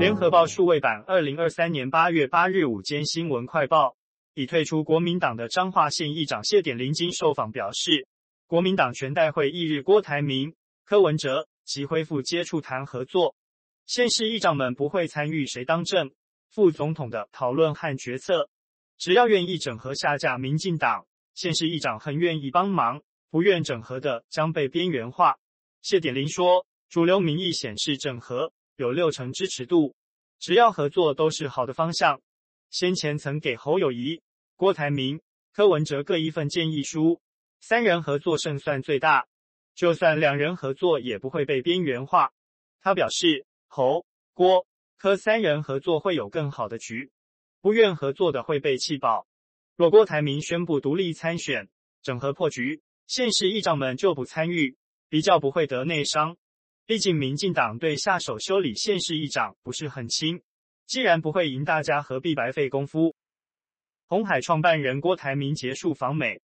[0.00, 3.98] 联合报数位版二零二三年八月八日午间新闻快报，
[4.32, 8.08] 已退出国民党的彰化县议长谢点林经受访表示，
[8.46, 10.54] 国民党全代会翌日郭台铭、
[10.86, 13.36] 柯文哲即恢复接触谈合作，
[13.84, 16.10] 县市议长们不会参与谁当政、
[16.48, 18.48] 副总统的讨论和决策，
[18.96, 21.04] 只要愿意整合下架民进党，
[21.34, 25.36] 县市议长很愿意帮忙，不愿整合的将被边缘化。
[25.82, 28.50] 谢点林说，主流民意显示整合。
[28.80, 29.94] 有六成支持度，
[30.38, 32.22] 只要合作都是好的方向。
[32.70, 34.22] 先前曾给侯友谊、
[34.56, 35.20] 郭台铭、
[35.52, 37.20] 柯文哲各一份建议书，
[37.60, 39.26] 三人合作胜算最大。
[39.74, 42.32] 就算两人合作，也不会被边缘化。
[42.80, 44.66] 他表示，侯、郭、
[44.96, 47.10] 柯三人合作会有更好的局，
[47.60, 49.26] 不愿合作的会被气饱。
[49.76, 51.68] 若郭台铭宣布独立参选，
[52.02, 54.78] 整合破局，县市议长们就不参与，
[55.10, 56.38] 比较不会得内伤。
[56.90, 60.42] 毕竟，民进党对下手修理县市议长不是很轻。
[60.88, 63.14] 既然不会赢，大家何必白费功夫？
[64.08, 66.40] 红海创办人郭台铭结束访美，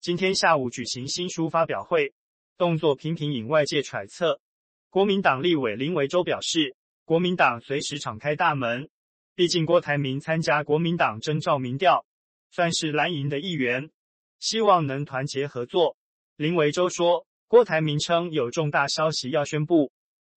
[0.00, 2.14] 今天下午举行新书发表会，
[2.56, 4.40] 动作频频引外界揣测。
[4.88, 6.74] 国民党立委林维洲表示，
[7.04, 8.88] 国民党随时敞开大门。
[9.34, 12.06] 毕竟郭台铭参加国民党征召民调，
[12.50, 13.90] 算是蓝营的一员，
[14.38, 15.98] 希望能团结合作。
[16.36, 17.26] 林维洲说。
[17.50, 19.90] 郭台铭称有重大消息要宣布，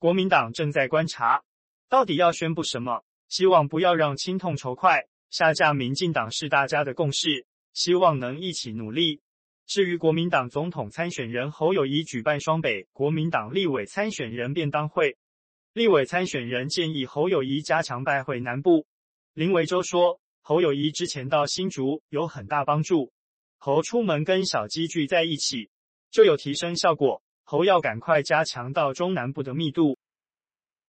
[0.04, 1.46] 国民党正在观察，
[1.88, 3.06] 到底要宣布什么？
[3.30, 9.22] 希望不要让亲痛仇快，下架民进党是大家的共识，希望能一起努力。
[9.66, 15.16] 至于国民党总统参选人侯友谊举办双北国民党立委参选人便当会，
[15.72, 18.86] 立委参选人建议侯友谊加强拜会南部。
[19.34, 23.14] 林维洲说，侯友谊之前到新竹有很大帮助，
[23.58, 25.70] 侯出门跟小鸡聚在一起。
[26.12, 29.98] 就有提升效果，侯要赶快加强到中南部的密度。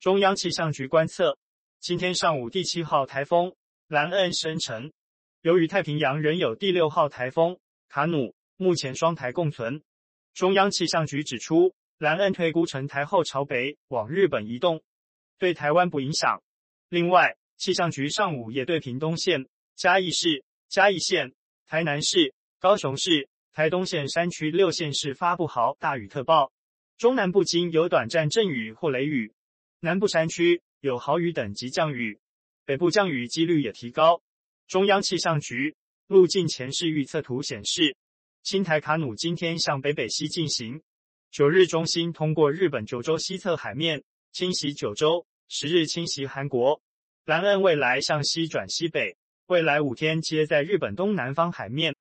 [0.01, 1.39] 中央气象局观测，
[1.81, 3.55] 今天上午第七号台风
[3.89, 4.93] 兰恩生成，
[5.41, 7.59] 由于太平洋仍有第六号台风
[7.89, 9.83] 卡努，目前双台共存。
[10.35, 14.83] 中央气象局指出，兰恩推估成台后朝北往日本移动，
[15.39, 16.43] 对台湾不影响。
[16.89, 21.33] 另外，气象局上午也对屏东县、嘉义市、嘉义县、
[21.67, 23.29] 台南市、高雄市。
[23.55, 26.51] 台东县山区六县市发布豪大雨特报，
[26.97, 29.35] 中南部今有短暂阵雨或雷雨，
[29.81, 32.19] 南部山区有豪雨等级降雨，
[32.65, 34.23] 北部降雨几率也提高。
[34.67, 35.77] 中央气象局。
[36.09, 37.97] 路径前视预测图显示，
[38.43, 40.83] 青台卡努今天向北北西进行，
[41.31, 44.03] 九日中心通过日本九州西侧海面，
[44.33, 46.83] 侵袭九州，十日侵袭韩国。
[47.25, 51.95] 兰恩未来向西转西北，未来五天皆在日本东南方海面。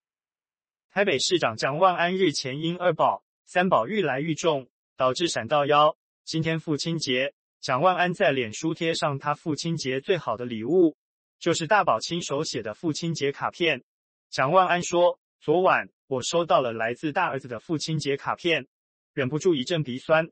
[0.94, 5.96] 台北市长蒋万安日前因二宝、三宝愈来愈重，导致闪到腰。
[6.26, 10.98] 今天父亲节，蒋万安在脸书贴上他父亲节最好的礼物，
[11.40, 13.82] 就是大宝亲手写的父亲节卡片。
[14.30, 18.68] 蒋万安说：“昨晚我收到了来自大儿子的父亲节卡片，
[19.14, 20.28] 忍不住一阵鼻酸。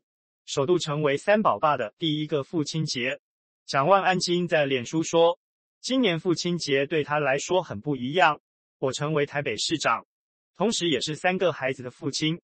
[0.46, 3.22] 首度成为三宝爸的第一个父亲节。”
[3.66, 5.40] 蒋万安今在脸书说
[5.80, 8.42] ：“今年父亲节对他来说很不一样，
[8.80, 10.06] 我成为台北市长。”
[10.60, 12.42] 同时，也是三个孩子的父亲，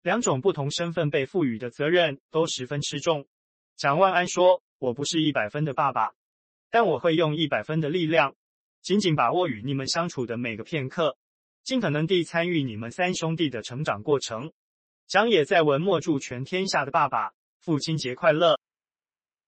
[0.00, 3.26] 两种不同身份被赋予的责任都十分吃重。
[3.76, 6.14] 蒋万安说：“我不是一百分的爸爸，
[6.70, 8.34] 但我会用一百分的力量，
[8.80, 11.18] 紧紧把握与你们相处的每个片刻，
[11.62, 14.50] 尽可能地参与你们三兄弟的成长过程。”
[15.06, 18.58] 蒋也在文末祝全天下的爸爸父亲节快乐。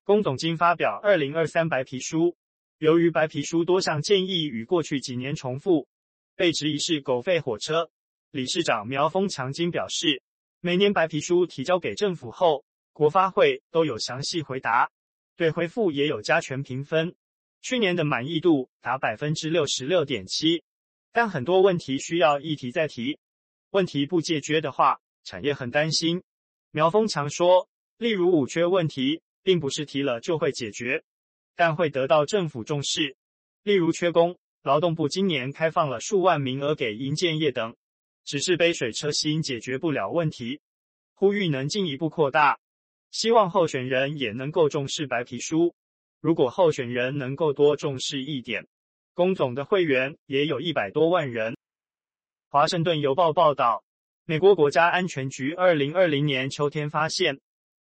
[0.04, 2.36] 公总经发表二零二三白皮书，
[2.76, 5.88] 由于白皮书多项建议与过去几年重复，
[6.36, 7.90] 被质疑是狗吠火车。
[8.32, 10.22] 理事长苗丰强金表示，
[10.60, 14.88] 每年白皮书提交给政府后，国发会都有详细回答，
[15.36, 17.12] 对回复也有加权评分。
[17.60, 20.62] 去年的满意度达百分之六十六点七，
[21.12, 23.18] 但很多问题需要一提再提，
[23.70, 26.22] 问题不解决的话，产业很担心。
[26.70, 31.02] 苗丰强说，例如五缺问题，并不是提了就会解决，
[31.56, 33.16] 但会得到政府重视。
[33.64, 37.74] 例如缺工，劳动部今年开放了数万名额给营建业等。
[38.30, 40.60] 只是杯水车薪解决不了问题，
[41.14, 42.60] 呼吁能进一步扩大，
[43.10, 45.74] 希望候选人也能够重视白皮书。
[46.20, 48.68] 如果候选人能够多重视一点，
[49.14, 51.56] 工总的会员也有一百多万人。
[52.48, 53.82] 华盛顿邮报报道，
[54.26, 57.40] 美国国家安全局二零二零年秋天发现，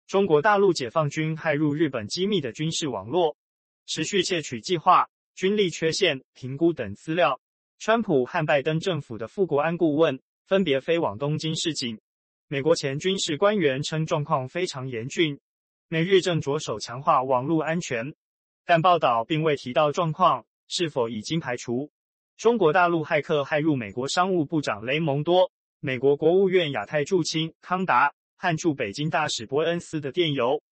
[0.07, 3.37] 中国大陆解放军骇入日本机密的军事网络，
[3.87, 7.41] 持续窃取计划、军力缺陷评估等资料。
[7.81, 10.21] 川普和拜登政府的副国安顾问。
[10.47, 11.99] 分别飞往东京示警。
[12.49, 15.39] 美国前军事官员称状况非常严峻，
[15.89, 18.15] 美日正着手强化网络安全。
[18.65, 21.91] 但报道并未提到状况是否已经排除。
[22.37, 25.51] 中国大陆骇客骇入美国商务部长雷蒙多、
[25.81, 30.63] 美国国务院亚太驻青康达和驻北京大使伯恩斯的电邮，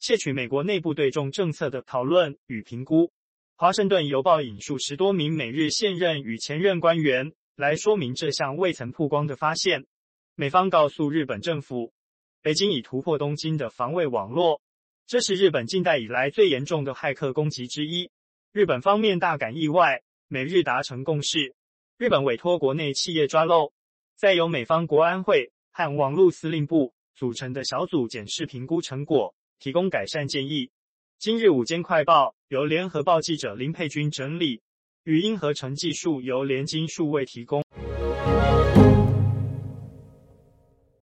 [0.00, 3.10] 窃取美国内部对中政策的讨论与评估。
[3.54, 9.86] 华盛顿邮报引述十多名美日现任与前任官员来说明这项未曾曝光的发现。
[10.34, 11.92] 美方告诉日本政府，
[12.40, 14.60] 北京已突破东京的防卫网络，
[15.06, 18.10] 这是日本近代以来最严重的骇客攻击之一。
[18.52, 20.02] 日本方面大感意外。
[20.28, 21.54] 美日达成共识，
[21.98, 23.74] 日本委托国内企业抓漏，
[24.16, 30.70] 再由美方国安会和网络司令部组成的小组检视评估成果，提供改善建议。
[31.18, 34.62] 今日午间快报由联合报记者林佩君整理，
[35.04, 37.60] 语音合成技术由联金数位提供。